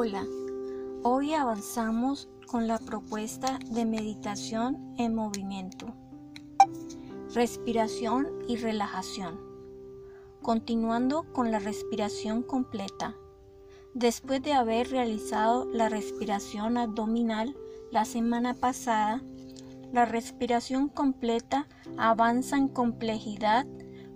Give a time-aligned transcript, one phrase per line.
[0.00, 0.24] Hola,
[1.02, 5.92] hoy avanzamos con la propuesta de meditación en movimiento,
[7.34, 9.40] respiración y relajación.
[10.40, 13.16] Continuando con la respiración completa.
[13.92, 17.56] Después de haber realizado la respiración abdominal
[17.90, 19.20] la semana pasada,
[19.92, 23.66] la respiración completa avanza en complejidad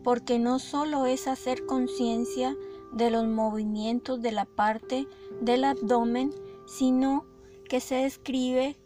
[0.05, 2.55] porque no solo es hacer conciencia
[2.93, 5.07] de los movimientos de la parte
[5.41, 6.33] del abdomen,
[6.67, 7.25] sino
[7.69, 8.77] que se describe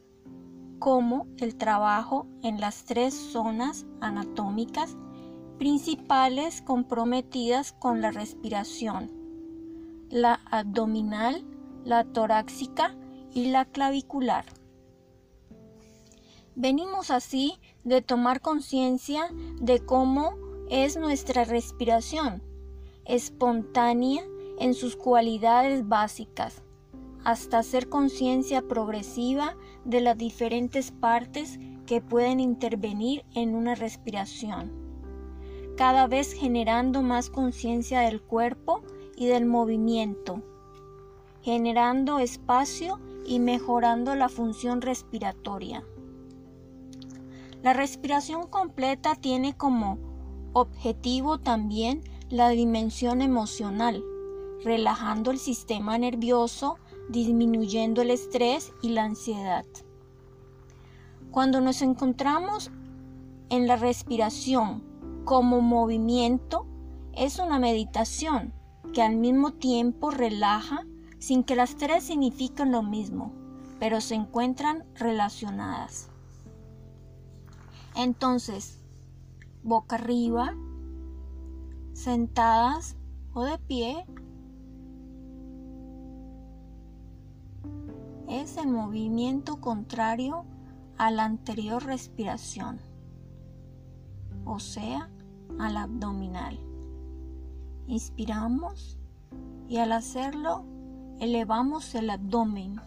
[0.78, 4.96] como el trabajo en las tres zonas anatómicas
[5.58, 9.10] principales comprometidas con la respiración,
[10.10, 11.44] la abdominal,
[11.84, 12.94] la torácica
[13.32, 14.44] y la clavicular.
[16.54, 19.28] Venimos así de tomar conciencia
[19.60, 20.34] de cómo
[20.70, 22.42] es nuestra respiración,
[23.06, 24.22] espontánea
[24.58, 26.62] en sus cualidades básicas,
[27.24, 34.72] hasta hacer conciencia progresiva de las diferentes partes que pueden intervenir en una respiración,
[35.76, 38.82] cada vez generando más conciencia del cuerpo
[39.16, 40.42] y del movimiento,
[41.42, 45.84] generando espacio y mejorando la función respiratoria.
[47.62, 49.98] La respiración completa tiene como
[50.52, 54.02] objetivo también la dimensión emocional,
[54.64, 59.64] relajando el sistema nervioso, disminuyendo el estrés y la ansiedad.
[61.30, 62.70] Cuando nos encontramos
[63.48, 64.82] en la respiración
[65.24, 66.66] como movimiento,
[67.12, 68.52] es una meditación
[68.92, 70.84] que al mismo tiempo relaja
[71.18, 73.32] sin que las tres signifiquen lo mismo,
[73.78, 76.08] pero se encuentran relacionadas.
[77.94, 78.78] Entonces,
[79.62, 80.54] boca arriba,
[81.96, 82.94] sentadas
[83.32, 84.04] o de pie,
[88.28, 90.44] es el movimiento contrario
[90.98, 92.80] a la anterior respiración,
[94.44, 95.08] o sea,
[95.58, 96.58] al abdominal.
[97.86, 98.98] Inspiramos
[99.66, 100.64] y al hacerlo
[101.18, 102.78] elevamos el abdomen.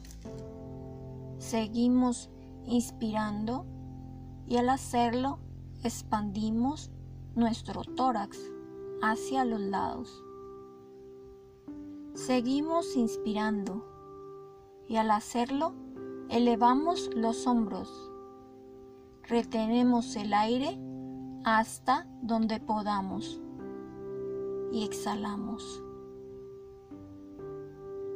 [1.40, 2.30] Seguimos
[2.66, 3.66] inspirando
[4.48, 5.40] y al hacerlo
[5.84, 6.92] expandimos
[7.36, 8.38] nuestro tórax
[9.02, 10.24] hacia los lados.
[12.14, 13.86] Seguimos inspirando
[14.88, 15.74] y al hacerlo
[16.30, 18.12] elevamos los hombros.
[19.24, 20.80] Retenemos el aire
[21.44, 23.42] hasta donde podamos
[24.72, 25.84] y exhalamos.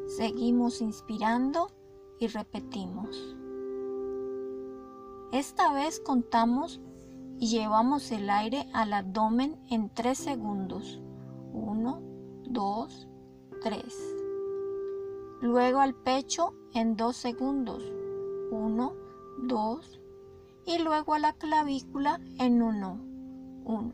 [0.08, 1.72] Seguimos inspirando
[2.20, 3.36] y repetimos.
[5.32, 6.80] Esta vez contamos
[7.44, 11.02] y llevamos el aire al abdomen en 3 segundos.
[11.52, 12.02] 1,
[12.46, 13.08] 2,
[13.62, 13.84] 3.
[15.42, 17.84] Luego al pecho en 2 segundos.
[18.50, 18.94] 1,
[19.40, 20.02] 2.
[20.68, 23.00] Y luego a la clavícula en 1.
[23.66, 23.92] 1.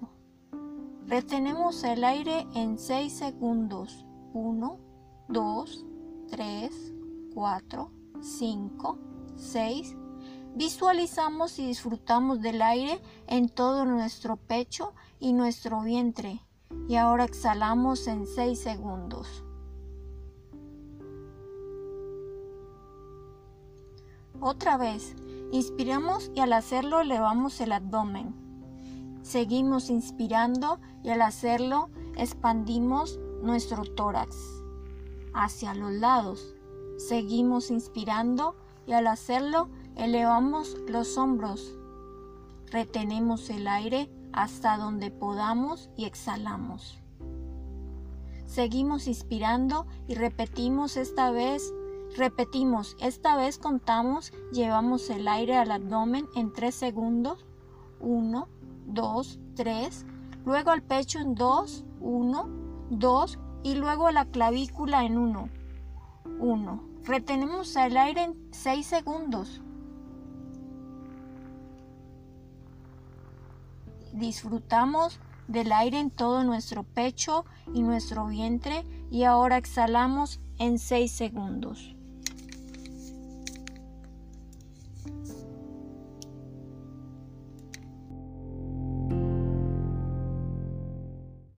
[1.07, 4.05] Retenemos el aire en 6 segundos.
[4.33, 4.77] 1,
[5.27, 5.85] 2,
[6.29, 6.93] 3,
[7.33, 8.99] 4, 5,
[9.37, 9.97] 6,
[10.55, 16.41] Visualizamos y disfrutamos del aire en todo nuestro pecho y nuestro vientre.
[16.87, 19.43] Y ahora exhalamos en 6 segundos.
[24.41, 25.15] Otra vez,
[25.51, 28.33] inspiramos y al hacerlo elevamos el abdomen.
[29.21, 34.35] Seguimos inspirando y al hacerlo expandimos nuestro tórax
[35.33, 36.55] hacia los lados.
[36.97, 38.55] Seguimos inspirando
[38.87, 41.75] y al hacerlo Elevamos los hombros,
[42.71, 47.01] retenemos el aire hasta donde podamos y exhalamos.
[48.45, 51.73] Seguimos inspirando y repetimos esta vez,
[52.15, 57.45] repetimos, esta vez contamos, llevamos el aire al abdomen en 3 segundos,
[57.99, 58.47] 1,
[58.85, 60.05] 2, 3,
[60.45, 62.49] luego al pecho en 2, 1,
[62.91, 65.49] 2 y luego a la clavícula en 1,
[66.39, 66.83] 1.
[67.03, 69.61] Retenemos el aire en 6 segundos.
[74.19, 81.11] Disfrutamos del aire en todo nuestro pecho y nuestro vientre y ahora exhalamos en 6
[81.11, 81.95] segundos.